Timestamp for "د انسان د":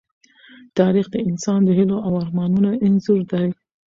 1.11-1.69